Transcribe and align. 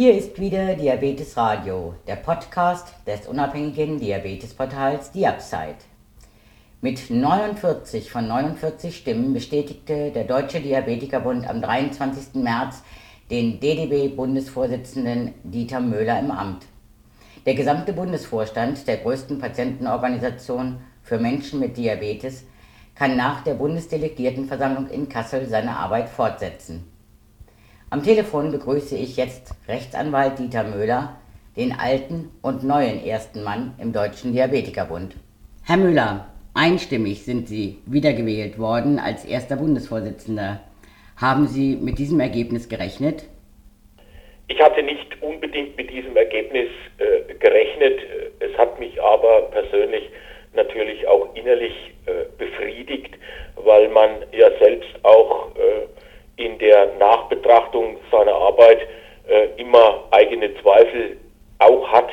Hier 0.00 0.16
ist 0.16 0.38
wieder 0.38 0.76
Diabetes 0.76 1.36
Radio, 1.36 1.92
der 2.06 2.14
Podcast 2.14 2.86
des 3.04 3.26
unabhängigen 3.26 3.98
Diabetesportals 3.98 5.10
Diabside. 5.10 5.74
Mit 6.80 7.10
49 7.10 8.08
von 8.08 8.28
49 8.28 8.96
Stimmen 8.96 9.32
bestätigte 9.34 10.12
der 10.12 10.22
Deutsche 10.22 10.60
Diabetikerbund 10.60 11.50
am 11.50 11.60
23. 11.60 12.34
März 12.34 12.84
den 13.28 13.58
DDB-Bundesvorsitzenden 13.58 15.34
Dieter 15.42 15.80
Möhler 15.80 16.20
im 16.20 16.30
Amt. 16.30 16.66
Der 17.44 17.54
gesamte 17.54 17.92
Bundesvorstand 17.92 18.86
der 18.86 18.98
größten 18.98 19.40
Patientenorganisation 19.40 20.78
für 21.02 21.18
Menschen 21.18 21.58
mit 21.58 21.76
Diabetes 21.76 22.44
kann 22.94 23.16
nach 23.16 23.42
der 23.42 23.54
Bundesdelegiertenversammlung 23.54 24.90
in 24.90 25.08
Kassel 25.08 25.48
seine 25.48 25.76
Arbeit 25.76 26.08
fortsetzen. 26.08 26.84
Am 27.90 28.02
Telefon 28.02 28.52
begrüße 28.52 28.98
ich 28.98 29.16
jetzt 29.16 29.54
Rechtsanwalt 29.66 30.38
Dieter 30.38 30.62
Möhler, 30.62 31.16
den 31.56 31.72
alten 31.72 32.30
und 32.42 32.62
neuen 32.62 33.02
ersten 33.02 33.42
Mann 33.42 33.74
im 33.80 33.94
Deutschen 33.94 34.34
Diabetikerbund. 34.34 35.14
Herr 35.64 35.78
Müller, 35.78 36.26
einstimmig 36.52 37.24
sind 37.24 37.48
Sie 37.48 37.78
wiedergewählt 37.86 38.58
worden 38.58 38.98
als 38.98 39.24
erster 39.24 39.56
Bundesvorsitzender. 39.56 40.60
Haben 41.16 41.46
Sie 41.46 41.76
mit 41.76 41.98
diesem 41.98 42.20
Ergebnis 42.20 42.68
gerechnet? 42.68 43.24
Ich 44.48 44.60
hatte 44.60 44.82
nicht 44.82 45.22
unbedingt 45.22 45.74
mit 45.78 45.90
diesem 45.90 46.14
Ergebnis 46.14 46.68
äh, 46.98 47.32
gerechnet. 47.36 48.00
Es 48.40 48.54
hat 48.58 48.78
mich 48.78 49.00
aber 49.00 49.48
persönlich 49.50 50.10
natürlich 50.52 51.06
auch 51.06 51.34
innerlich 51.34 51.72
äh, 52.04 52.24
befriedigt, 52.36 53.14
weil 53.56 53.88
man 53.88 54.10
ja 54.32 54.50
selbst 54.58 54.90
auch 55.04 55.56
äh, 55.56 55.86
in 56.38 56.58
der 56.58 56.94
Nachbetrachtung 56.98 57.98
seiner 58.10 58.34
Arbeit 58.34 58.80
äh, 59.28 59.48
immer 59.56 60.04
eigene 60.10 60.54
Zweifel 60.62 61.18
auch 61.58 61.86
hat. 61.88 62.08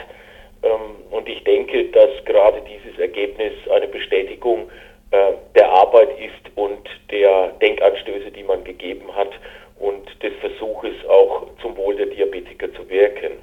Ähm, 0.63 0.95
und 1.11 1.29
ich 1.29 1.43
denke, 1.43 1.85
dass 1.91 2.09
gerade 2.25 2.61
dieses 2.61 2.99
Ergebnis 2.99 3.53
eine 3.73 3.87
Bestätigung 3.87 4.69
äh, 5.11 5.33
der 5.55 5.69
Arbeit 5.69 6.09
ist 6.19 6.51
und 6.55 6.89
der 7.11 7.49
Denkanstöße, 7.61 8.31
die 8.31 8.43
man 8.43 8.63
gegeben 8.63 9.15
hat 9.15 9.31
und 9.79 10.07
des 10.23 10.33
Versuches 10.41 10.93
auch 11.07 11.47
zum 11.61 11.77
Wohl 11.77 11.95
der 11.95 12.07
Diabetiker 12.07 12.73
zu 12.73 12.89
wirken. 12.89 13.33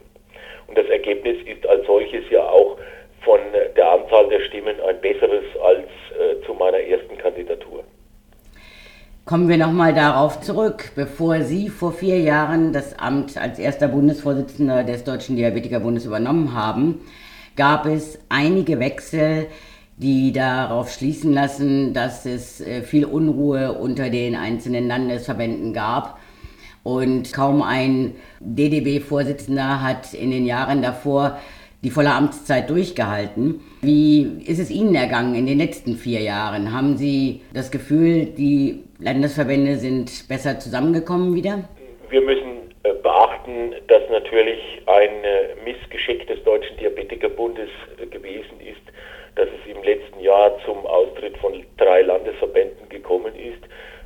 Und 0.67 0.77
das 0.77 0.87
Ergebnis 0.87 1.37
ist 1.47 1.67
als 1.67 1.87
solches 1.87 2.29
ja 2.31 2.49
auch 2.49 2.77
von 3.25 3.41
der 3.77 3.89
Anzahl 3.89 4.29
der 4.29 4.41
Stimmen 4.41 4.81
ein 4.81 5.01
besseres 5.01 5.45
als 5.63 5.87
äh, 6.19 6.45
zu 6.45 6.55
meiner 6.55 6.81
ersten 6.81 7.17
Kandidatur. 7.19 7.85
Kommen 9.33 9.49
wir 9.49 9.57
nochmal 9.57 9.95
darauf 9.95 10.43
zurück. 10.43 10.93
Bevor 10.95 11.41
Sie 11.41 11.71
vor 11.71 11.95
vier 11.95 12.21
Jahren 12.21 12.75
das 12.75 12.99
Amt 12.99 13.39
als 13.39 13.59
erster 13.59 13.89
Bundesvorsitzender 13.89 14.85
des 14.85 15.05
Deutschen 15.05 15.37
Diabetikerbundes 15.37 16.05
übernommen 16.05 16.53
haben, 16.53 17.01
gab 17.57 17.87
es 17.87 18.19
einige 18.29 18.79
Wechsel, 18.79 19.47
die 19.97 20.33
darauf 20.33 20.93
schließen 20.93 21.33
lassen, 21.33 21.95
dass 21.95 22.27
es 22.27 22.61
äh, 22.61 22.83
viel 22.83 23.07
Unruhe 23.07 23.73
unter 23.73 24.11
den 24.11 24.37
einzelnen 24.37 24.87
Landesverbänden 24.87 25.73
gab. 25.73 26.19
Und 26.83 27.33
kaum 27.33 27.63
ein 27.63 28.13
DDB-Vorsitzender 28.41 29.81
hat 29.81 30.13
in 30.13 30.31
den 30.31 30.45
Jahren 30.45 30.83
davor 30.83 31.39
die 31.85 31.91
volle 31.91 32.11
Amtszeit 32.11 32.71
durchgehalten. 32.71 33.61
Wie 33.81 34.39
ist 34.47 34.61
es 34.61 34.71
Ihnen 34.71 34.95
ergangen 34.95 35.35
in 35.35 35.47
den 35.47 35.59
letzten 35.59 35.97
vier 35.97 36.21
Jahren? 36.21 36.73
Haben 36.73 36.97
Sie 36.97 37.43
das 37.53 37.71
Gefühl, 37.71 38.27
die 38.27 38.85
Landesverbände 39.01 39.77
sind 39.77 40.29
besser 40.29 40.61
zusammengekommen 40.61 41.35
wieder? 41.35 41.69
Wir 42.09 42.21
müssen 42.21 42.71
äh, 42.85 42.93
beachten, 42.95 43.75
dass 43.89 44.03
natürlich 44.11 44.61
ein 44.87 45.25
äh, 45.25 45.55
Missgeschick 45.65 46.27
des 46.29 46.43
Deutschen 46.45 46.77
Diabetikerbundes 46.77 47.71
äh, 48.01 48.07
gewesen 48.07 48.61
ist, 48.61 48.83
dass 49.35 49.49
es 49.49 49.75
im 49.75 49.83
letzten 49.83 50.21
Jahr 50.21 50.57
zum 50.65 50.87
Austritt 50.87 51.37
von 51.39 51.65
drei 51.79 52.03
Landesverbänden 52.03 52.89
gekommen 52.91 53.35
ist. 53.35 53.63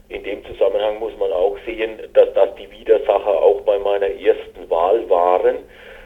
In 0.08 0.22
dem 0.22 0.42
Zusammenhang 0.46 0.98
muss 0.98 1.12
man 1.18 1.30
auch 1.32 1.58
sehen, 1.66 1.98
dass 2.14 2.32
das 2.32 2.54
die 2.54 2.70
Widersacher 2.70 3.42
auch 3.42 3.60
bei 3.62 3.78
meiner 3.78 4.06
ersten 4.06 4.70
Wahl 4.70 5.10
waren. 5.10 5.56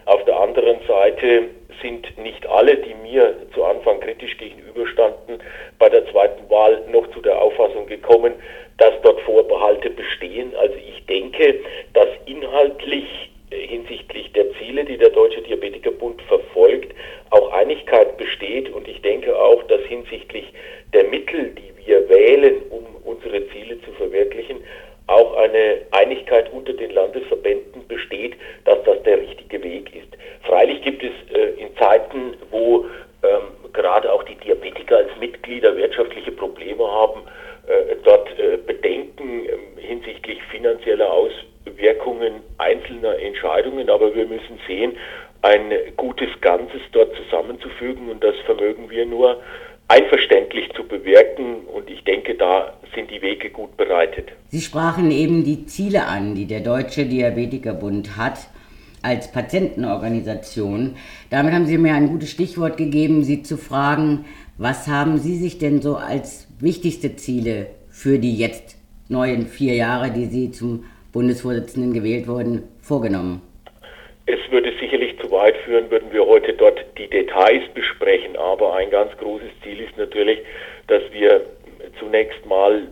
Auf 0.07 0.25
der 0.25 0.41
anderen 0.41 0.79
Seite 0.89 1.51
sind 1.91 2.19
nicht 2.19 2.47
alle, 2.47 2.77
die 2.77 2.95
mir 2.95 3.35
zu 3.55 3.65
Anfang 3.65 4.01
kritisch 4.01 4.37
gegenüberstanden, 4.39 5.41
bei 5.79 5.89
der 5.89 6.07
zweiten 6.11 6.49
Wahl 6.49 6.83
noch 6.91 7.11
zu 7.11 7.21
der 7.21 7.41
Auffassung 7.41 7.87
gekommen, 7.87 8.35
dass 8.79 8.93
dort 9.03 9.21
Vorbehalte 9.23 9.91
bestehen. 9.91 10.55
Also 10.57 10.75
ich 10.77 11.05
denke, 11.07 11.61
dass 11.95 12.09
inhaltlich 12.27 13.31
äh, 13.51 13.67
hinsichtlich 13.67 14.33
der 14.33 14.53
Ziele, 14.55 14.85
die 14.85 14.97
der 14.97 15.11
Deutsche 15.11 15.43
Diabetikerbund 15.43 16.23
verfolgt, 16.23 16.95
auch 17.31 17.53
Einigkeit 17.53 18.17
besteht. 18.17 18.71
Und 18.71 18.87
ich 18.87 19.03
denke 19.03 19.37
auch, 19.37 19.63
dass 19.65 19.81
hinsichtlich 19.83 20.47
der 20.93 21.05
Mittel, 21.05 21.51
die 21.57 21.87
wir 21.87 22.09
wählen, 22.09 22.63
um 22.71 22.87
unsere 23.05 23.49
Ziele 23.49 23.81
zu 23.83 23.93
verwirklichen, 23.93 24.59
auch 25.11 25.37
eine 25.37 25.81
Einigkeit 25.91 26.53
unter 26.53 26.73
den 26.73 26.93
Landesverbänden 26.93 27.87
besteht, 27.89 28.37
dass 28.65 28.83
das 28.85 29.03
der 29.03 29.19
richtige 29.19 29.63
Weg 29.63 29.95
ist. 29.95 30.17
Freilich 30.47 30.83
gibt 30.83 31.03
es 31.03 31.13
äh, 31.35 31.61
in 31.61 31.77
Zeiten, 31.77 32.35
wo 32.51 32.87
ähm, 33.23 33.73
gerade 33.73 34.13
auch 34.13 34.23
die 34.23 34.37
Diabetiker 34.37 34.99
als 34.99 35.11
Mitglieder 35.19 35.77
wirtschaftliche 35.77 36.33
Probleme 36.33 36.87
haben, 36.87 37.23
äh, 37.67 37.97
dort 38.05 38.29
äh, 38.39 38.57
Bedenken 38.57 39.47
äh, 39.47 39.81
hinsichtlich 39.81 40.43
finanzieller 40.45 41.13
Auswirkungen 41.13 42.43
einzelner 42.59 43.19
Entscheidungen. 43.19 43.91
Aber 43.91 44.15
wir 44.15 44.27
müssen 44.27 44.61
sehen, 44.67 44.97
ein 45.43 45.73
gutes 45.97 46.29
Ganzes 46.41 46.81
dort 46.93 47.15
zusammenzufügen 47.17 48.11
und 48.11 48.23
das 48.23 48.37
vermögen 48.45 48.91
wir 48.91 49.07
nur 49.07 49.41
einverständlich 49.91 50.71
zu 50.77 50.85
bewirken 50.85 51.67
und 51.67 51.91
ich 51.91 52.05
denke, 52.05 52.37
da 52.37 52.73
sind 52.95 53.11
die 53.11 53.21
Wege 53.21 53.51
gut 53.51 53.77
bereitet. 53.77 54.29
Sie 54.49 54.61
sprachen 54.61 55.11
eben 55.11 55.43
die 55.43 55.67
Ziele 55.67 56.07
an, 56.07 56.37
die 56.37 56.47
der 56.47 56.61
Deutsche 56.61 57.07
Diabetikerbund 57.07 58.17
hat 58.17 58.39
als 59.03 59.33
Patientenorganisation. 59.33 60.97
Damit 61.31 61.53
haben 61.53 61.67
Sie 61.67 61.77
mir 61.77 61.95
ein 61.95 62.09
gutes 62.09 62.31
Stichwort 62.31 62.77
gegeben, 62.77 63.25
Sie 63.25 63.43
zu 63.43 63.57
fragen, 63.57 64.27
was 64.59 64.87
haben 64.87 65.19
Sie 65.19 65.37
sich 65.37 65.59
denn 65.59 65.83
so 65.83 65.97
als 65.97 66.47
wichtigste 66.61 67.17
Ziele 67.17 67.67
für 67.89 68.19
die 68.21 68.37
jetzt 68.37 68.77
neuen 69.09 69.47
vier 69.47 69.75
Jahre, 69.75 70.13
die 70.13 70.27
Sie 70.27 70.53
zum 70.53 70.85
Bundesvorsitzenden 71.13 71.93
gewählt 71.93 72.29
wurden, 72.29 72.63
vorgenommen? 72.81 73.43
Es 74.27 74.39
würde 74.53 74.73
sicherlich 74.81 75.17
weit 75.41 75.57
führen, 75.59 75.91
würden 75.91 76.13
wir 76.13 76.27
heute 76.27 76.53
dort 76.53 76.85
die 76.99 77.09
Details 77.09 77.63
besprechen, 77.73 78.37
aber 78.37 78.75
ein 78.75 78.91
ganz 78.91 79.17
großes 79.17 79.49
Ziel 79.63 79.81
ist 79.81 79.97
natürlich, 79.97 80.39
dass 80.87 81.03
wir 81.13 81.47
zunächst 81.99 82.45
mal 82.45 82.89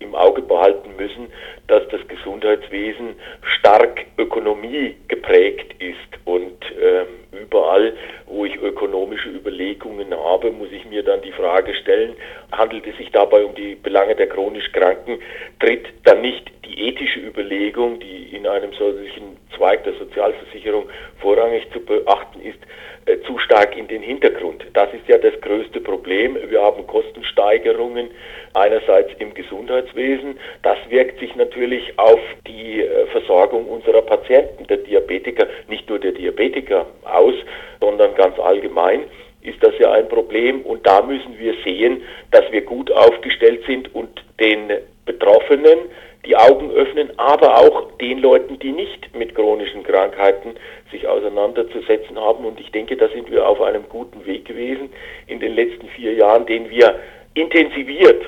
im 0.00 0.14
Auge 0.14 0.42
behalten 0.42 0.90
müssen, 0.96 1.28
dass 1.68 1.86
das 1.88 2.06
Gesundheitswesen 2.08 3.16
stark 3.58 4.04
Ökonomie 4.18 4.96
geprägt 5.08 5.74
ist 5.80 5.96
und 6.24 6.62
ähm, 6.80 7.06
überall, 7.32 7.94
wo 8.26 8.44
ich 8.44 8.56
ökonomische 8.56 9.28
Überlegungen 9.28 10.14
habe, 10.14 10.50
muss 10.50 10.70
ich 10.72 10.84
mir 10.84 11.02
dann 11.02 11.22
die 11.22 11.32
Frage 11.32 11.74
stellen, 11.74 12.14
handelt 12.52 12.86
es 12.86 12.96
sich 12.96 13.10
dabei 13.12 13.44
um 13.44 13.54
die 13.54 13.74
Belange 13.74 14.14
der 14.14 14.28
chronisch 14.28 14.70
Kranken, 14.72 15.18
tritt 15.60 15.86
dann 16.04 16.20
nicht 16.20 16.50
die 16.64 16.88
ethische 16.88 17.20
Überlegung, 17.20 18.00
die 18.00 18.34
in 18.36 18.46
einem 18.46 18.72
solchen 18.72 19.36
Zweig 19.56 19.84
der 19.84 19.94
Sozialversicherung 19.94 20.88
vorrangig 21.20 21.66
zu 21.72 21.80
beachten 21.80 22.40
ist, 22.40 22.58
äh, 23.06 23.20
zu 23.26 23.38
stark 23.38 23.76
in 23.76 23.86
den 23.86 24.02
Hintergrund. 24.02 24.64
Das 24.72 24.92
ist 24.92 25.06
ja 25.08 25.18
das 25.18 25.38
größte 25.40 25.80
Problem. 25.80 26.38
Wir 26.48 26.62
haben 26.62 26.86
Kostensteigerungen 26.86 28.10
einerseits 28.54 29.10
im 29.18 29.34
Gesundheitswesen. 29.34 30.38
Das 30.62 30.78
wirkt 30.88 31.20
sich 31.20 31.34
natürlich 31.36 31.53
auf 31.96 32.20
die 32.46 32.82
äh, 32.82 33.06
Versorgung 33.06 33.66
unserer 33.66 34.02
Patienten, 34.02 34.66
der 34.66 34.78
Diabetiker, 34.78 35.46
nicht 35.68 35.88
nur 35.88 35.98
der 35.98 36.12
Diabetiker 36.12 36.86
aus, 37.04 37.34
sondern 37.80 38.14
ganz 38.14 38.38
allgemein 38.38 39.04
ist 39.42 39.62
das 39.62 39.74
ja 39.78 39.92
ein 39.92 40.08
Problem 40.08 40.62
und 40.62 40.86
da 40.86 41.02
müssen 41.02 41.38
wir 41.38 41.54
sehen, 41.64 42.02
dass 42.30 42.50
wir 42.50 42.62
gut 42.62 42.90
aufgestellt 42.90 43.62
sind 43.66 43.94
und 43.94 44.24
den 44.40 44.72
Betroffenen 45.04 45.78
die 46.24 46.36
Augen 46.36 46.70
öffnen, 46.70 47.10
aber 47.18 47.58
auch 47.58 47.92
den 47.98 48.18
Leuten, 48.18 48.58
die 48.58 48.72
nicht 48.72 49.14
mit 49.14 49.34
chronischen 49.34 49.82
Krankheiten 49.82 50.54
sich 50.90 51.06
auseinanderzusetzen 51.06 52.18
haben. 52.18 52.46
Und 52.46 52.58
ich 52.58 52.72
denke, 52.72 52.96
da 52.96 53.08
sind 53.08 53.30
wir 53.30 53.46
auf 53.46 53.60
einem 53.60 53.86
guten 53.90 54.24
Weg 54.24 54.46
gewesen 54.46 54.88
in 55.26 55.40
den 55.40 55.54
letzten 55.54 55.88
vier 55.88 56.14
Jahren, 56.14 56.46
den 56.46 56.70
wir 56.70 56.98
intensiviert 57.34 58.24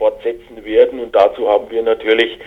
fortsetzen 0.00 0.64
werden. 0.64 0.98
Und 0.98 1.14
dazu 1.14 1.48
haben 1.48 1.70
wir 1.70 1.82
natürlich 1.82 2.38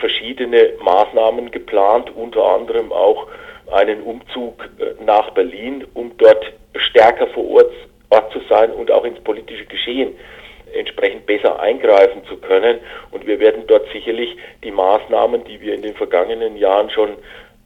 verschiedene 0.00 0.72
Maßnahmen 0.82 1.50
geplant, 1.52 2.10
unter 2.14 2.44
anderem 2.44 2.92
auch 2.92 3.28
einen 3.70 4.02
Umzug 4.02 4.68
äh, 4.78 5.02
nach 5.04 5.30
Berlin, 5.30 5.86
um 5.94 6.12
dort 6.18 6.52
stärker 6.74 7.28
vor 7.28 7.48
Ort 7.50 7.72
zu 8.32 8.40
sein 8.48 8.70
und 8.72 8.90
auch 8.90 9.04
ins 9.04 9.20
politische 9.20 9.66
Geschehen 9.66 10.14
entsprechend 10.74 11.26
besser 11.26 11.60
eingreifen 11.60 12.24
zu 12.26 12.36
können. 12.38 12.78
Und 13.10 13.26
wir 13.26 13.38
werden 13.38 13.64
dort 13.66 13.86
sicherlich 13.92 14.36
die 14.64 14.70
Maßnahmen, 14.70 15.44
die 15.44 15.60
wir 15.60 15.74
in 15.74 15.82
den 15.82 15.94
vergangenen 15.94 16.56
Jahren 16.56 16.90
schon 16.90 17.10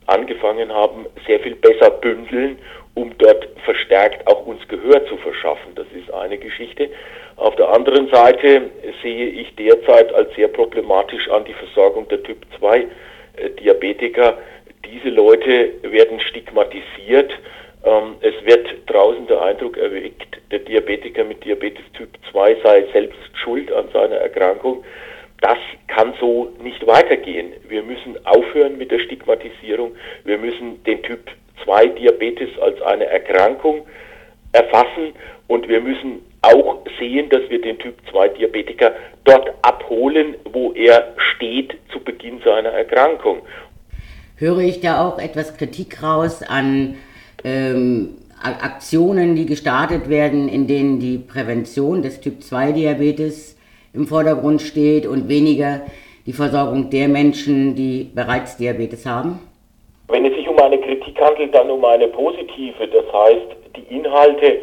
angefangen 0.07 0.73
haben, 0.73 1.07
sehr 1.27 1.41
viel 1.41 1.55
besser 1.55 1.91
bündeln, 1.91 2.59
um 2.95 3.17
dort 3.19 3.49
verstärkt 3.65 4.27
auch 4.27 4.47
uns 4.47 4.67
Gehör 4.69 5.07
zu 5.07 5.17
verschaffen. 5.17 5.75
Das 5.75 5.87
ist 5.95 6.13
eine 6.13 6.39
Geschichte. 6.39 6.91
Auf 7.37 7.57
der 7.57 7.69
anderen 7.71 8.09
Seite 8.09 8.71
sehe 9.03 9.29
ich 9.29 9.55
derzeit 9.57 10.13
als 10.13 10.35
sehr 10.35 10.49
problematisch 10.49 11.29
an 11.31 11.45
die 11.45 11.55
Versorgung 11.55 12.07
der 12.09 12.23
Typ 12.23 12.39
2 12.59 12.79
äh, 12.79 13.51
Diabetiker. 13.61 14.39
Diese 14.85 15.09
Leute 15.09 15.73
werden 15.83 16.21
stigmatisiert. 16.21 17.33
Ähm, 17.85 18.17
es 18.21 18.35
wird 18.45 18.69
draußen 18.87 19.27
der 19.27 19.41
Eindruck 19.41 19.79
erweckt, 19.79 20.39
der 20.51 20.59
Diabetiker 20.61 21.25
mit 21.25 21.43
Diabetes 21.45 21.85
Typ 21.95 22.11
2 22.31 22.57
sei 22.63 22.85
selbst 22.93 23.19
schuld 23.35 23.73
an 23.73 23.89
seiner 23.93 24.17
Erkrankung. 24.17 24.85
Das 25.43 25.59
kann 25.89 26.15
so 26.21 26.53
nicht 26.63 26.87
weitergehen. 26.87 27.53
Wir 27.69 27.83
müssen 27.83 28.17
aufhören 28.25 28.79
mit 28.79 28.93
der 28.93 29.01
Stigmatisierung. 29.01 29.93
Wir 30.25 30.39
müssen 30.39 30.83
den 30.85 31.03
Typ 31.03 31.31
2 31.65 31.89
Diabetes 31.89 32.49
als 32.61 32.81
eine 32.83 33.07
Erkrankung 33.07 33.85
erfassen 34.53 35.13
und 35.49 35.69
wir 35.69 35.81
müssen 35.81 36.21
auch 36.43 36.79
sehen, 36.99 37.29
dass 37.29 37.43
wir 37.51 37.61
den 37.61 37.79
Typ 37.79 37.95
2 38.11 38.29
Diabetiker 38.29 38.93
dort 39.25 39.51
abholen, 39.63 40.37
wo 40.53 40.73
er 40.73 41.13
steht 41.17 41.75
zu 41.93 41.99
Beginn 42.01 42.41
seiner 42.45 42.71
Erkrankung. 42.71 43.43
Höre 44.37 44.61
ich 44.61 44.81
da 44.81 45.07
auch 45.07 45.19
etwas 45.19 45.57
Kritik 45.57 46.03
raus 46.03 46.43
an 46.43 46.97
ähm, 47.45 48.17
Aktionen, 48.43 49.35
die 49.35 49.47
gestartet 49.47 50.09
werden, 50.09 50.49
in 50.49 50.67
denen 50.69 51.01
die 51.01 51.19
Prävention 51.19 52.03
des 52.03 52.21
Typ 52.21 52.43
2 52.43 52.73
Diabetes 52.73 53.57
im 53.95 54.07
Vordergrund 54.07 54.63
steht 54.63 55.07
und 55.07 55.29
weniger 55.29 55.83
die 56.27 56.33
Versorgung 56.33 56.91
der 56.91 57.09
Menschen, 57.09 57.75
die 57.75 58.11
bereits 58.15 58.57
Diabetes 58.57 59.07
haben? 59.07 59.41
Wenn 60.09 60.25
es 60.25 60.35
sich 60.35 60.49
um 60.49 60.59
eine 60.59 60.79
Kritik 60.79 61.21
handelt, 61.21 61.55
dann 61.55 61.71
um 61.71 61.85
eine 61.85 62.09
positive. 62.09 62.87
Das 62.89 63.13
heißt, 63.13 63.47
die 63.77 63.95
Inhalte 63.95 64.47
äh, 64.47 64.61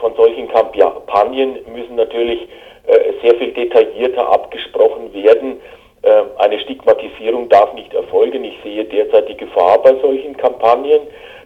von 0.00 0.14
solchen 0.16 0.48
Kampagnen 0.48 1.58
müssen 1.74 1.96
natürlich 1.96 2.48
äh, 2.86 3.12
sehr 3.22 3.34
viel 3.36 3.52
detaillierter 3.52 4.26
abgesprochen 4.28 5.12
werden. 5.12 5.60
Äh, 6.02 6.22
eine 6.38 6.58
Stigmatisierung 6.60 7.48
darf 7.48 7.74
nicht 7.74 7.92
erfolgen. 7.92 8.44
Ich 8.44 8.58
sehe 8.62 8.84
derzeit 8.84 9.28
die 9.28 9.36
Gefahr 9.36 9.82
bei 9.82 9.94
solchen 10.00 10.36
Kampagnen, 10.36 11.00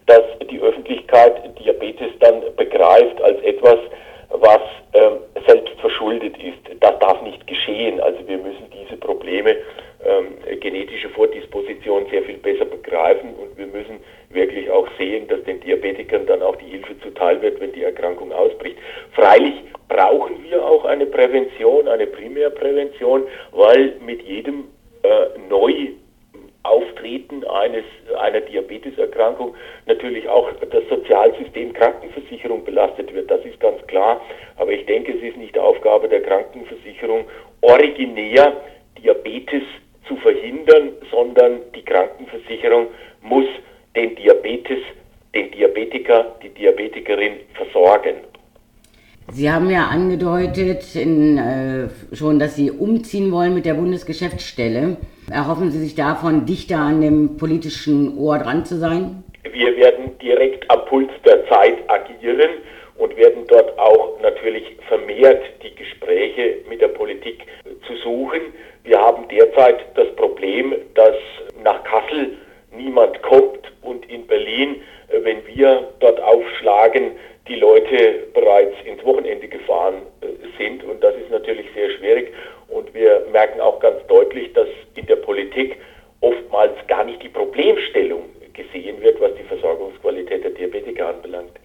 dass 0.06 0.22
die 0.50 0.60
Öffentlichkeit 0.60 1.58
Diabetes 1.58 2.10
dann 2.20 2.42
begreift 2.56 3.20
als 3.22 3.40
etwas, 3.42 3.78
was 4.32 4.60
ähm, 4.94 5.18
selbst 5.46 5.74
verschuldet 5.80 6.36
ist. 6.38 6.80
Das 6.80 6.98
darf 6.98 7.22
nicht 7.22 7.46
geschehen. 7.46 8.00
Also 8.00 8.26
wir 8.26 8.38
müssen 8.38 8.66
diese 8.72 8.96
Probleme 8.96 9.56
ähm, 10.04 10.60
genetische 10.60 11.08
Vordisposition 11.10 12.06
sehr 12.10 12.22
viel 12.22 12.38
besser 12.38 12.64
begreifen 12.64 13.34
und 13.34 13.56
wir 13.56 13.66
müssen 13.66 14.00
wirklich 14.30 14.70
auch 14.70 14.88
sehen, 14.98 15.28
dass 15.28 15.42
den 15.44 15.60
Diabetikern 15.60 16.26
dann 16.26 16.42
auch 16.42 16.56
die 16.56 16.66
Hilfe 16.66 16.98
zuteil 17.00 17.40
wird, 17.42 17.60
wenn 17.60 17.72
die 17.72 17.84
Erkrankung 17.84 18.32
ausbricht. 18.32 18.78
Freilich 19.12 19.54
brauchen 19.88 20.42
wir 20.44 20.64
auch 20.64 20.84
eine 20.84 21.06
Prävention, 21.06 21.86
eine 21.88 22.06
Primärprävention, 22.06 23.24
weil 23.52 23.94
mit 24.04 24.22
jedem 24.22 24.64
äh, 25.02 25.38
neu 25.48 25.88
Auftreten 26.64 27.44
eines, 27.44 27.84
einer 28.18 28.40
Diabeteserkrankung 28.40 29.54
natürlich 29.86 30.28
auch 30.28 30.50
das 30.70 30.84
Sozialsystem 30.88 31.72
Krankenversicherung 31.72 32.64
belastet 32.64 33.12
wird. 33.12 33.30
Das 33.30 33.44
ist 33.44 33.58
ganz 33.60 33.84
klar. 33.88 34.20
Aber 34.56 34.70
ich 34.70 34.86
denke, 34.86 35.12
es 35.12 35.22
ist 35.22 35.36
nicht 35.36 35.58
Aufgabe 35.58 36.08
der 36.08 36.22
Krankenversicherung, 36.22 37.24
originär 37.62 38.56
Diabetes 39.02 39.62
zu 40.06 40.16
verhindern, 40.16 40.92
sondern 41.10 41.60
die 41.74 41.84
Krankenversicherung 41.84 42.88
muss 43.22 43.46
den 43.96 44.14
Diabetes, 44.16 44.78
den 45.34 45.50
Diabetiker, 45.50 46.36
die 46.42 46.50
Diabetikerin 46.50 47.40
versorgen. 47.54 48.16
Sie 49.30 49.50
haben 49.50 49.70
ja 49.70 49.86
angedeutet 49.86 50.94
in, 50.94 51.38
äh, 51.38 51.88
schon, 52.14 52.38
dass 52.38 52.56
Sie 52.56 52.70
umziehen 52.70 53.30
wollen 53.30 53.54
mit 53.54 53.64
der 53.64 53.74
Bundesgeschäftsstelle. 53.74 54.96
Erhoffen 55.30 55.70
Sie 55.70 55.78
sich 55.78 55.94
davon, 55.94 56.44
dichter 56.44 56.78
an 56.78 57.00
dem 57.00 57.36
politischen 57.36 58.18
Ohr 58.18 58.38
dran 58.38 58.64
zu 58.64 58.78
sein? 58.78 59.22
Wir 59.50 59.76
werden 59.76 60.18
direkt 60.20 60.68
am 60.70 60.84
Puls 60.86 61.10
der 61.24 61.46
Zeit 61.48 61.78
agieren 61.88 62.50
und 62.98 63.16
werden 63.16 63.44
dort 63.46 63.78
auch 63.78 64.20
natürlich 64.20 64.64
vermehrt 64.88 65.42
die 65.62 65.74
Gespräche 65.74 66.58
mit 66.68 66.80
der 66.80 66.88
Politik 66.88 67.46
zu 67.86 67.96
suchen. 68.02 68.40
Wir 68.84 68.98
haben 68.98 69.28
derzeit 69.28 69.84
das 69.94 70.08
Problem, 70.16 70.74
dass 70.94 71.14
nach 71.62 71.82
Kassel 71.84 72.36
niemand 72.76 73.22
kommt 73.22 73.72
und 73.82 74.08
in 74.10 74.26
Berlin, 74.26 74.76
äh, 75.08 75.22
wenn 75.22 75.46
wir 75.46 75.88
dort 76.00 76.20
aufschlagen, 76.20 77.12
die 77.48 77.56
Leute 77.56 78.26
bereits 78.34 78.74
ins 78.84 79.04
Wochenende 79.04 79.48
gefahren 79.48 80.02
äh, 80.20 80.26
sind. 80.58 80.84
Und 80.84 81.02
das 81.02 81.14
ist 81.16 81.30
natürlich 81.30 81.66
sehr 81.74 81.90
schwierig. 81.98 82.32
Und 82.68 82.92
wir 82.94 83.26
merken 83.32 83.60
auch 83.60 83.80
ganz 83.80 83.98
deutlich, 84.06 84.52
dass 84.52 84.68
in 84.94 85.06
der 85.06 85.16
Politik 85.16 85.76
oftmals 86.20 86.72
gar 86.86 87.04
nicht 87.04 87.22
die 87.22 87.28
Problemstellung 87.28 88.22
gesehen 88.52 89.00
wird, 89.00 89.20
was 89.20 89.34
die 89.34 89.44
Versorgungsqualität 89.44 90.44
der 90.44 90.50
Diabetiker 90.50 91.08
anbelangt. 91.08 91.58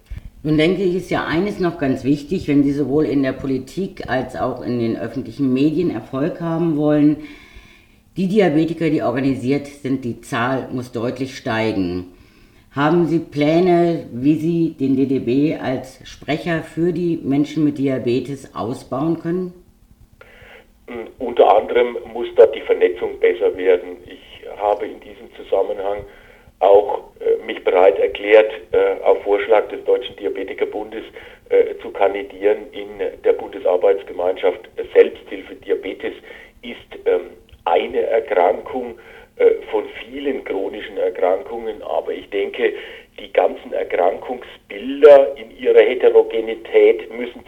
Nun 0.43 0.57
denke 0.57 0.83
ich, 0.83 0.95
ist 0.95 1.11
ja 1.11 1.25
eines 1.25 1.59
noch 1.59 1.79
ganz 1.79 2.03
wichtig, 2.03 2.47
wenn 2.47 2.63
Sie 2.63 2.71
sowohl 2.71 3.05
in 3.05 3.23
der 3.23 3.33
Politik 3.33 4.09
als 4.09 4.35
auch 4.35 4.61
in 4.63 4.79
den 4.79 4.97
öffentlichen 4.97 5.53
Medien 5.53 5.89
Erfolg 5.89 6.39
haben 6.39 6.77
wollen. 6.77 7.17
Die 8.15 8.27
Diabetiker, 8.27 8.89
die 8.89 9.01
organisiert 9.01 9.67
sind, 9.67 10.05
die 10.05 10.21
Zahl 10.21 10.69
muss 10.71 10.91
deutlich 10.91 11.35
steigen. 11.35 12.13
Haben 12.75 13.07
Sie 13.07 13.19
Pläne, 13.19 14.07
wie 14.11 14.35
Sie 14.35 14.75
den 14.79 14.95
DDB 14.95 15.57
als 15.59 15.99
Sprecher 16.07 16.61
für 16.61 16.93
die 16.93 17.19
Menschen 17.23 17.63
mit 17.63 17.77
Diabetes 17.77 18.53
ausbauen 18.55 19.19
können? 19.19 19.53
Hm, 20.87 21.07
unter 21.17 21.57
anderem 21.57 21.97
muss 22.13 22.27
da 22.35 22.45
die 22.45 22.61
Vernetzung 22.61 23.19
besser 23.19 23.55
werden. 23.57 23.97
Ich 24.05 24.47
habe 24.57 24.85
in 24.85 24.99
diesem 24.99 25.33
Zusammenhang 25.35 26.05
auch 26.59 27.03
äh, 27.19 27.43
mich 27.45 27.63
bereit 27.63 27.99
erklärt, 27.99 28.51
äh, 28.71 29.01
auf 29.03 29.21
Vorschlag 29.23 29.67
des 29.69 29.83
Deutschen 29.85 30.15
Diabetikerbundes 30.15 31.03
äh, 31.49 31.75
zu 31.81 31.91
kandidieren 31.91 32.71
in 32.71 32.89
der 33.23 33.33
Bundesarbeitsgemeinschaft 33.33 34.67
Selbsthilfe. 34.93 35.55
Diabetes 35.55 36.13
ist 36.61 36.99
ähm, 37.05 37.31
eine 37.65 38.01
Erkrankung 38.01 38.97
äh, 39.37 39.51
von 39.71 39.85
vielen 40.03 40.43
chronischen 40.43 40.97
Erkrankungen, 40.97 41.83
aber 41.83 42.11
ich 42.11 42.29
denke, 42.31 42.73
die 43.19 43.31
ganzen 43.31 43.71
Erkrankungsbilder 43.71 45.37
in 45.37 45.55
ihrer 45.57 45.81
Heterogenität 45.81 47.11
müssen 47.15 47.45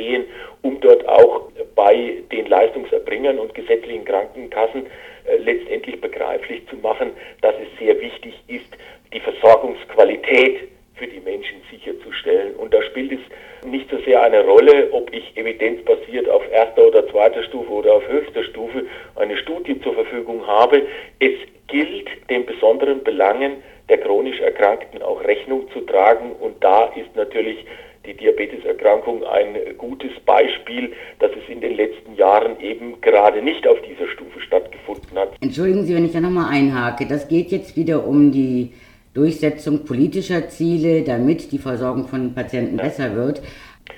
zusammenstehen, 0.00 0.24
um 0.62 0.80
dort 0.80 1.06
auch 1.08 1.48
bei 1.74 2.22
den 2.32 2.46
Leistungserbringern 2.46 3.38
und 3.38 3.54
gesetzlichen 3.54 4.04
Krankenkassen 4.04 4.86
äh, 5.24 5.36
letztendlich 5.38 6.00
begreiflich 6.00 6.66
zu 6.68 6.76
machen, 6.76 7.12
dass 7.42 7.54
es 7.54 7.78
sehr 7.78 8.00
wichtig 8.00 8.34
ist, 8.48 8.76
die 9.12 9.20
Versorgungsqualität 9.20 10.68
für 10.94 11.06
die 11.06 11.20
Menschen 11.20 11.62
sicherzustellen. 11.70 12.54
Und 12.56 12.74
da 12.74 12.82
spielt 12.82 13.12
es 13.12 13.66
nicht 13.66 13.90
so 13.90 13.98
sehr 13.98 14.22
eine 14.22 14.44
Rolle, 14.44 14.92
ob 14.92 15.12
ich 15.12 15.36
evidenzbasiert 15.36 16.28
auf 16.28 16.42
erster 16.52 16.86
oder 16.86 17.08
zweiter 17.08 17.42
Stufe 17.44 17.70
oder 17.70 17.94
auf 17.94 18.06
höchster 18.06 18.44
Stufe 18.44 18.84
eine 19.16 19.36
Studie 19.38 19.80
zur 19.80 19.94
Verfügung 19.94 20.46
habe. 20.46 20.82
Es 21.18 21.34
gilt, 21.68 22.08
den 22.28 22.44
besonderen 22.44 23.02
Belangen 23.02 23.62
der 23.88 23.98
chronisch 23.98 24.40
Erkrankten 24.40 25.02
auch 25.02 25.24
Rechnung 25.24 25.70
zu 25.72 25.80
tragen. 25.80 26.32
Und 26.38 26.62
da 26.62 26.86
ist 26.94 27.16
natürlich 27.16 27.64
die 28.06 28.14
Diabeteserkrankung 28.14 29.24
ein 29.24 29.56
gutes 29.76 30.12
Beispiel, 30.24 30.92
dass 31.18 31.30
es 31.32 31.48
in 31.48 31.60
den 31.60 31.76
letzten 31.76 32.14
Jahren 32.16 32.58
eben 32.60 33.00
gerade 33.00 33.42
nicht 33.42 33.66
auf 33.66 33.78
dieser 33.82 34.08
Stufe 34.08 34.40
stattgefunden 34.40 35.18
hat. 35.18 35.30
Entschuldigen 35.40 35.84
Sie, 35.84 35.94
wenn 35.94 36.06
ich 36.06 36.12
da 36.12 36.20
nochmal 36.20 36.52
einhake. 36.52 37.06
Das 37.06 37.28
geht 37.28 37.50
jetzt 37.50 37.76
wieder 37.76 38.06
um 38.06 38.32
die 38.32 38.72
Durchsetzung 39.14 39.84
politischer 39.84 40.48
Ziele, 40.48 41.02
damit 41.02 41.52
die 41.52 41.58
Versorgung 41.58 42.06
von 42.06 42.34
Patienten 42.34 42.78
ja. 42.78 42.84
besser 42.84 43.14
wird. 43.14 43.42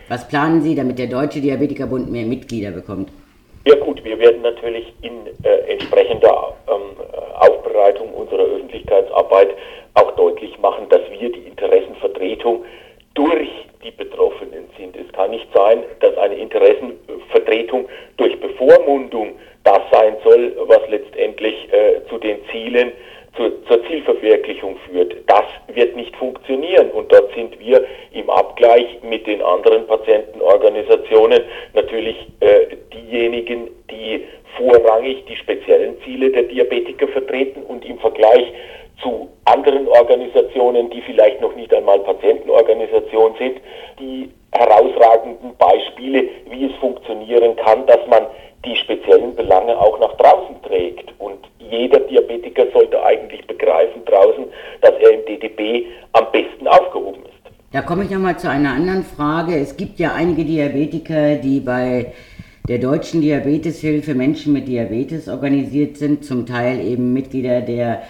Was 0.09 0.27
planen 0.27 0.63
Sie, 0.63 0.75
damit 0.75 0.99
der 0.99 1.07
Deutsche 1.07 1.41
Diabetikerbund 1.41 2.11
mehr 2.11 2.25
Mitglieder 2.25 2.71
bekommt? 2.71 3.11
Ja 3.67 3.77
gut, 3.77 4.03
wir 4.05 4.19
werden 4.19 4.43
natürlich 4.43 4.93
in 5.03 5.13
äh, 5.45 5.73
entsprechender 5.73 6.55
ähm, 6.67 6.97
Aufbereitung 7.39 8.13
unserer 8.13 8.43
Öffentlichkeitsarbeit 8.43 9.51
auch 9.95 10.17
deutlich 10.17 10.59
machen, 10.59 10.87
dass 10.89 11.03
wir 11.11 11.31
die 11.31 11.47
Interessenvertretung 11.47 12.65
durch 13.15 13.49
die 13.83 13.91
Betroffenen 13.91 14.69
sind. 14.79 14.97
Es 14.97 15.11
kann 15.13 15.31
nicht 15.31 15.49
sein, 15.55 15.83
dass 16.01 16.17
eine 16.19 16.37
Interessenvertretung 16.37 17.89
durch 18.17 18.39
Bevormundung 18.41 19.35
das 19.65 19.81
sein 19.91 20.17
soll, 20.25 20.57
was 20.67 20.81
letztendlich 20.89 21.55
äh, 21.73 22.01
zu 22.09 22.19
den 22.19 22.39
Zielen, 22.51 22.93
zu, 23.37 23.51
zur 23.67 23.85
Zielverwirklichung 23.87 24.77
führt. 24.89 25.15
Das 25.27 25.45
wird 25.75 25.97
nicht 25.97 26.15
funktionieren 26.17 26.91
und 26.91 27.11
dort 27.11 27.33
sind 27.35 27.59
wir 27.59 27.85
im 28.13 28.29
Abgleich 28.29 28.99
mit 29.03 29.27
den 29.27 29.41
anderen 29.41 29.87
Patientenorganisationen 29.87 31.43
natürlich 31.75 32.17
äh, 32.41 32.77
diejenigen, 32.93 33.69
die 33.91 34.25
vorrangig 34.57 35.25
die 35.27 35.37
speziellen 35.37 35.97
Ziele 36.03 36.31
der 36.31 36.43
Diabetiker 36.45 37.09
vertreten 37.09 37.63
und 37.63 37.85
im 37.85 37.99
Vergleich 37.99 38.53
zu 39.01 39.29
Patientenorganisationen, 40.03 40.91
die 40.91 41.03
vielleicht 41.03 41.41
noch 41.41 41.55
nicht 41.55 41.73
einmal 41.75 41.99
Patientenorganisationen 42.01 43.37
sind, 43.39 43.61
die 43.99 44.31
herausragenden 44.53 45.57
Beispiele, 45.57 46.29
wie 46.51 46.67
es 46.67 46.75
funktionieren 46.77 47.57
kann, 47.57 47.87
dass 47.87 48.01
man 48.09 48.27
die 48.65 48.77
speziellen 48.77 49.35
Belange 49.35 49.79
auch 49.79 49.99
nach 49.99 50.15
draußen 50.17 50.57
trägt. 50.63 51.13
Und 51.19 51.39
jeder 51.59 52.01
Diabetiker 52.01 52.67
sollte 52.73 53.03
eigentlich 53.03 53.47
begreifen 53.47 54.05
draußen, 54.05 54.45
dass 54.83 54.93
er 55.01 55.13
im 55.13 55.25
DDB 55.27 55.87
am 56.13 56.27
besten 56.33 56.69
aufgehoben 56.69 57.23
ist. 57.23 57.53
Da 57.73 57.81
komme 57.81 58.05
ich 58.05 58.11
nochmal 58.11 58.39
zu 58.39 58.51
einer 58.51 58.73
anderen 58.73 59.03
Frage. 59.05 59.57
Es 59.57 59.77
gibt 59.77 59.99
ja 59.99 60.13
einige 60.15 60.45
Diabetiker, 60.45 61.37
die 61.37 61.61
bei 61.61 62.13
der 62.69 62.79
Deutschen 62.79 63.23
Diabeteshilfe 63.23 64.15
Menschen 64.15 64.53
mit 64.53 64.69
Diabetes 64.69 65.29
organisiert 65.29 65.97
sind, 65.97 66.25
zum 66.25 66.47
Teil 66.47 66.81
eben 66.81 67.13
Mitglieder 67.13 67.63
der 67.63 68.03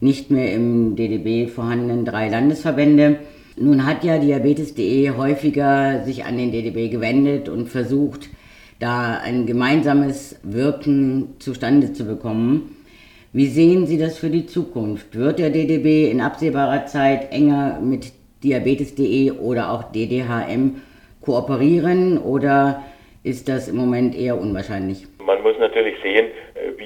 nicht 0.00 0.30
mehr 0.30 0.52
im 0.52 0.96
DDB 0.96 1.48
vorhandenen 1.48 2.04
drei 2.04 2.28
Landesverbände. 2.28 3.18
Nun 3.56 3.86
hat 3.86 4.04
ja 4.04 4.18
Diabetes.de 4.18 5.10
häufiger 5.10 6.02
sich 6.04 6.24
an 6.24 6.38
den 6.38 6.50
DDB 6.50 6.88
gewendet 6.88 7.48
und 7.48 7.68
versucht, 7.68 8.30
da 8.78 9.20
ein 9.22 9.46
gemeinsames 9.46 10.40
Wirken 10.42 11.34
zustande 11.38 11.92
zu 11.92 12.04
bekommen. 12.06 12.76
Wie 13.32 13.46
sehen 13.46 13.86
Sie 13.86 13.98
das 13.98 14.18
für 14.18 14.30
die 14.30 14.46
Zukunft? 14.46 15.14
Wird 15.14 15.38
der 15.38 15.50
DDB 15.50 16.10
in 16.10 16.20
absehbarer 16.20 16.86
Zeit 16.86 17.30
enger 17.32 17.78
mit 17.80 18.12
Diabetes.de 18.42 19.32
oder 19.32 19.70
auch 19.70 19.92
DDHM 19.92 20.76
kooperieren 21.20 22.18
oder 22.18 22.82
ist 23.22 23.48
das 23.48 23.68
im 23.68 23.76
Moment 23.76 24.16
eher 24.16 24.40
unwahrscheinlich? 24.40 25.06
Man 25.24 25.42
muss 25.42 25.58
natürlich 25.58 25.94
sehen, 26.02 26.28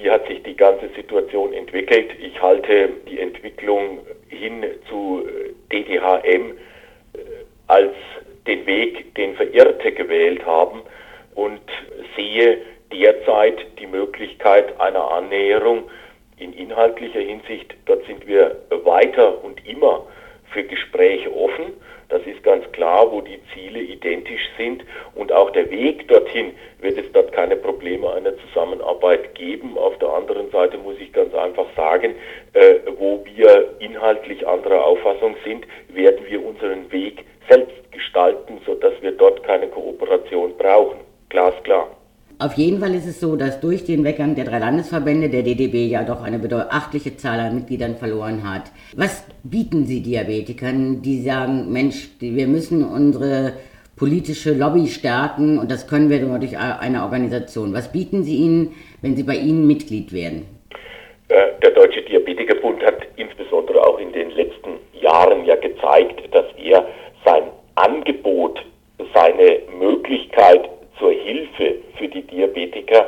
wie 0.04 0.10
hat 0.10 0.28
sich 0.28 0.42
die 0.42 0.54
ganze 0.54 0.90
Situation 0.94 1.54
entwickelt. 1.54 2.10
Ich 2.20 2.40
halte 2.42 2.90
die 3.08 3.18
Entwicklung 3.18 4.00
hin 4.28 4.62
zu 4.86 5.26
DDHM 5.72 6.50
äh, 6.52 7.18
als 7.68 7.94
den 8.46 8.66
Weg, 8.66 9.14
den 9.14 9.34
Verirrte 9.34 9.92
gewählt 9.92 10.44
haben 10.44 10.82
und 11.34 11.62
sehe 12.16 12.58
derzeit 12.92 13.56
die 13.80 13.86
Möglichkeit 13.86 14.78
einer 14.78 15.10
Annäherung 15.10 15.84
in 16.36 16.52
inhaltlicher 16.52 17.20
Hinsicht. 17.20 17.74
Dort 17.86 18.04
sind 18.04 18.26
wir 18.26 18.60
weiter 18.84 19.42
und 19.42 19.66
immer 19.66 20.04
für 20.52 20.64
Gespräche 20.64 21.34
offen. 21.34 21.72
Das 22.08 22.22
ist 22.26 22.42
ganz 22.42 22.70
klar, 22.72 23.10
wo 23.10 23.20
die 23.20 23.40
Ziele 23.52 23.80
identisch 23.80 24.48
sind 24.58 24.84
und 25.14 25.32
auch 25.32 25.50
der 25.50 25.70
Weg 25.70 26.06
dorthin 26.08 26.52
wird 26.80 26.98
es 26.98 27.10
dort 27.12 27.32
keine 27.32 27.56
Probleme 27.56 28.12
einer 28.12 28.36
Zusammenarbeit 28.38 29.34
geben. 29.34 29.76
Auf 29.78 29.98
der 29.98 30.10
anderen 30.10 30.50
Seite 30.50 30.78
muss 30.78 30.96
ich 31.00 31.12
ganz 31.12 31.34
einfach 31.34 31.66
sagen, 31.74 32.14
äh, 32.52 32.74
wo 32.98 33.24
wir 33.24 33.74
inhaltlich 33.80 34.46
anderer 34.46 34.84
Auffassung 34.84 35.34
sind, 35.44 35.66
werden 35.88 36.24
wir 36.28 36.44
unseren 36.44 36.90
Weg 36.92 37.24
selbst 37.48 37.90
gestalten, 37.90 38.60
sodass 38.66 38.92
wir 39.00 39.12
dort 39.12 39.42
keine 39.42 39.68
Kooperation 39.68 40.56
brauchen. 40.56 40.98
Glasklar. 41.30 41.88
Auf 42.44 42.58
jeden 42.58 42.78
Fall 42.78 42.94
ist 42.94 43.06
es 43.06 43.20
so, 43.20 43.36
dass 43.36 43.58
durch 43.60 43.86
den 43.86 44.04
Weggang 44.04 44.34
der 44.34 44.44
drei 44.44 44.58
Landesverbände 44.58 45.30
der 45.30 45.42
DDB 45.42 45.86
ja 45.86 46.02
doch 46.02 46.22
eine 46.22 46.38
beachtliche 46.38 47.16
Zahl 47.16 47.40
an 47.40 47.54
Mitgliedern 47.54 47.96
verloren 47.96 48.42
hat. 48.44 48.64
Was 48.94 49.26
bieten 49.42 49.86
Sie 49.86 50.02
Diabetikern, 50.02 51.00
die 51.00 51.22
sagen, 51.22 51.72
Mensch, 51.72 52.10
wir 52.20 52.46
müssen 52.46 52.84
unsere 52.84 53.54
politische 53.96 54.52
Lobby 54.52 54.88
stärken 54.88 55.58
und 55.58 55.70
das 55.70 55.88
können 55.88 56.10
wir 56.10 56.20
nur 56.20 56.38
durch 56.38 56.58
eine 56.58 57.04
Organisation. 57.04 57.72
Was 57.72 57.90
bieten 57.90 58.24
Sie 58.24 58.36
ihnen, 58.36 58.74
wenn 59.00 59.16
sie 59.16 59.22
bei 59.22 59.36
Ihnen 59.36 59.66
Mitglied 59.66 60.12
werden? 60.12 60.44
Äh, 61.28 61.46
der 61.62 61.70
Deutsche 61.70 62.02
Diabetikerbund 62.02 62.84
hat 62.84 63.06
insbesondere 63.16 63.82
auch 63.86 63.98
in 63.98 64.12
den 64.12 64.30
letzten 64.32 64.72
Jahren 65.00 65.46
ja 65.46 65.56
gezeigt, 65.56 66.20
dass 66.34 66.44
er 66.62 66.84
sein 67.24 67.44
Angebot, 67.76 68.60
seine 69.14 69.60
Möglichkeit 69.78 70.68
die 72.14 72.22
Diabetiker 72.22 73.06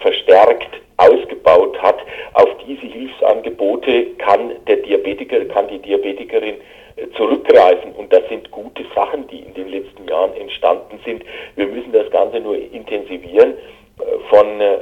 verstärkt 0.00 0.80
ausgebaut 0.98 1.80
hat. 1.80 1.98
Auf 2.34 2.48
diese 2.66 2.86
Hilfsangebote 2.86 4.06
kann 4.18 4.52
der 4.66 4.76
Diabetiker, 4.76 5.44
kann 5.46 5.68
die 5.68 5.78
Diabetikerin 5.78 6.56
äh, 6.96 7.08
zurückgreifen 7.16 7.92
und 7.92 8.12
das 8.12 8.28
sind 8.28 8.50
gute 8.50 8.84
Sachen, 8.94 9.26
die 9.28 9.40
in 9.40 9.54
den 9.54 9.68
letzten 9.68 10.06
Jahren 10.08 10.34
entstanden 10.34 10.98
sind. 11.04 11.24
Wir 11.56 11.66
müssen 11.66 11.92
das 11.92 12.10
Ganze 12.10 12.40
nur 12.40 12.56
intensivieren 12.56 13.54
äh, 13.54 14.02
von 14.28 14.60
äh, 14.60 14.76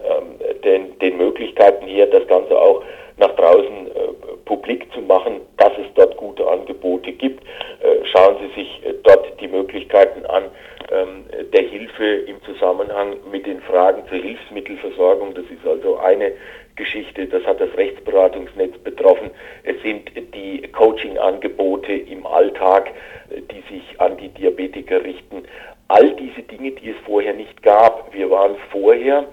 den, 0.64 0.98
den 0.98 1.18
Möglichkeiten 1.18 1.86
her, 1.86 2.06
das 2.06 2.26
Ganze 2.26 2.58
auch 2.58 2.82
nach 3.18 3.34
draußen 3.36 3.90
publik 4.44 4.92
zu 4.92 5.00
machen, 5.00 5.40
dass 5.56 5.72
es 5.78 5.86
dort 5.94 6.18
gute 6.18 6.46
Angebote 6.46 7.12
gibt. 7.12 7.42
schauen 8.04 8.36
Sie 8.40 8.60
sich 8.60 8.82
dort 9.04 9.40
die 9.40 9.48
Möglichkeiten 9.48 10.26
an, 10.26 10.50
ähm, 10.92 11.24
der 11.52 11.62
Hilfe 11.62 12.04
im 12.04 12.40
Zusammenhang 12.44 13.16
mit 13.32 13.44
den 13.44 13.60
Fragen 13.62 14.04
zur 14.66 14.76
Hilfsmittelversorgung. 14.76 15.34
Das 15.34 15.44
ist 15.44 15.66
also 15.66 15.98
eine 15.98 16.32
Geschichte, 16.76 17.26
das 17.26 17.44
hat 17.44 17.60
das 17.60 17.74
Rechtsberatungsnetz 17.76 18.76
betroffen. 18.78 19.30
Es 19.64 19.80
sind 19.82 20.10
die 20.34 20.62
Coaching-Angebote 20.72 21.92
im 21.92 22.26
Alltag, 22.26 22.90
die 23.30 23.74
sich 23.74 24.00
an 24.00 24.16
die 24.18 24.28
Diabetiker 24.28 25.02
richten. 25.02 25.44
All 25.88 26.12
diese 26.16 26.42
Dinge, 26.42 26.72
die 26.72 26.90
es 26.90 26.96
vorher 27.06 27.32
nicht 27.32 27.62
gab. 27.62 28.12
Wir 28.12 28.30
waren 28.30 28.56
vorher 28.70 29.24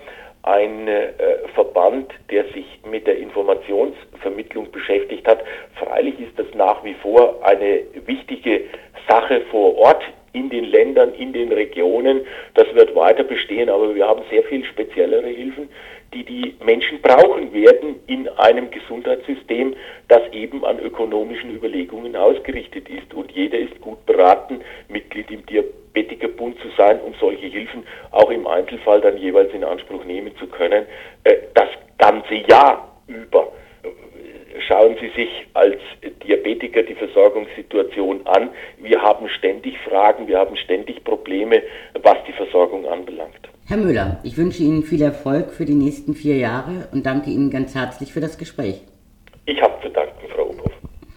ein 0.44 0.88
äh, 0.88 1.14
Verband, 1.56 2.12
der 2.30 2.44
sich 2.50 2.66
mit 2.90 3.08
der 3.08 3.18
Informationsvermittlung 3.18 4.72
beschäftigt 4.72 5.28
hat. 5.28 5.40
Freilich 5.76 6.20
ist 6.20 6.38
das 6.38 6.48
nach 6.54 6.84
wie 6.84 6.94
vor 6.96 7.40
eine 7.44 7.82
wichtige 8.06 8.66
Sache 9.08 9.42
vor 9.52 9.78
Ort 9.78 10.04
in 10.34 10.50
den 10.50 10.66
Ländern, 10.66 11.14
in 11.14 11.32
den 11.32 11.52
Regionen. 11.52 12.22
Das 12.56 12.74
wird 12.76 12.96
weiter 12.96 13.24
bestehen, 13.24 13.70
aber 13.70 13.96
wir 13.96 14.08
haben 14.08 14.24
sehr 14.30 14.44
viel 14.44 14.66
speziellere 14.66 15.28
Hilfen, 15.28 15.70
die 16.14 16.24
die 16.24 16.56
Menschen 16.64 17.02
brauchen 17.02 17.54
werden 17.54 17.96
in 18.08 18.28
einem 18.30 18.70
Gesundheitssystem, 18.70 19.76
das 20.08 20.22
eben 20.32 20.64
an 20.64 20.80
ökonomischen 20.80 21.56
Überlegungen 21.56 22.16
ausgerichtet 22.16 22.88
ist. 22.90 23.14
Und 23.14 23.32
jeder 23.32 23.58
ist 23.58 23.80
gut 23.82 24.06
beraten, 24.06 24.62
Mitglied 24.90 25.32
im 25.32 25.46
Diabetikerbund 25.46 26.60
zu 26.60 26.68
sein, 26.78 27.00
um 27.02 27.14
solche 27.20 27.48
Hilfen 27.48 27.84
auch 28.12 28.30
im 28.30 28.46
Einzelfall 28.46 29.02
dann 29.02 29.18
jeweils 29.18 29.54
in 29.54 29.64
Anspruch 29.64 30.04
nehmen 30.06 30.36
zu 30.38 30.48
können. 30.48 30.86
Äh, 31.24 31.38
das 31.54 31.70
ganze 31.98 32.36
Jahr 32.36 32.92
über 33.08 33.52
schauen 34.68 34.96
Sie 35.00 35.10
sich 35.16 35.30
als 35.54 35.78
Diabetiker 36.24 36.84
die 36.84 36.96
Versorgungssituation 36.96 38.26
an. 38.26 38.50
Wir 38.78 39.02
haben 39.02 39.28
ständig 39.30 39.78
Fragen, 39.80 40.28
wir 40.28 40.38
haben 40.38 40.56
ständig 40.58 41.04
Probleme, 41.04 41.62
was 42.02 42.18
die 42.28 42.34
Versorgung 42.34 42.86
anbelangt. 42.88 43.50
Herr 43.68 43.78
Müller, 43.78 44.20
ich 44.24 44.38
wünsche 44.38 44.64
Ihnen 44.64 44.84
viel 44.84 45.02
Erfolg 45.02 45.52
für 45.52 45.66
die 45.66 45.76
nächsten 45.76 46.14
vier 46.16 46.38
Jahre 46.38 46.90
und 46.92 47.06
danke 47.06 47.30
Ihnen 47.30 47.50
ganz 47.50 47.76
herzlich 47.76 48.12
für 48.12 48.22
das 48.22 48.38
Gespräch. 48.38 48.82
Ich 49.46 49.62
habe 49.62 49.74
zu 49.82 49.90
danken. 49.90 50.23